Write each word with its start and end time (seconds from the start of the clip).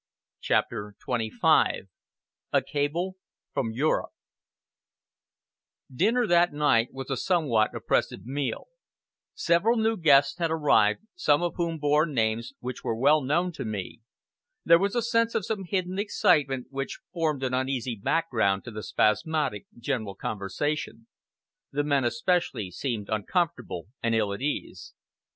CHAPTER 0.39 0.95
XXV 1.07 1.87
A 2.51 2.61
CABLE 2.63 3.17
FROM 3.53 3.71
EUROPE 3.71 4.09
Dinner 5.93 6.25
that 6.25 6.51
night 6.51 6.91
was 6.91 7.11
a 7.11 7.15
somewhat 7.17 7.75
oppressive 7.75 8.25
meal. 8.25 8.65
Several 9.35 9.77
new 9.77 9.95
guests 9.97 10.39
had 10.39 10.49
arrived, 10.49 11.01
some 11.13 11.43
of 11.43 11.53
whom 11.57 11.77
bore 11.77 12.07
names 12.07 12.53
which 12.61 12.83
were 12.83 12.95
well 12.95 13.21
known 13.21 13.51
to 13.51 13.63
me. 13.63 13.99
There 14.65 14.79
was 14.79 14.95
a 14.95 15.03
sense 15.03 15.35
of 15.35 15.45
some 15.45 15.65
hidden 15.65 15.99
excitement, 15.99 16.69
which 16.71 16.97
formed 17.13 17.43
an 17.43 17.53
uneasy 17.53 17.93
background 17.95 18.63
to 18.63 18.71
the 18.71 18.81
spasmodic 18.81 19.67
general 19.77 20.15
conversation. 20.15 21.05
The 21.71 21.83
men 21.83 22.05
especially 22.05 22.71
seemed 22.71 23.07
uncomfortable 23.07 23.85
and 24.01 24.15
ill 24.15 24.33
at 24.33 24.41
ease. 24.41 24.95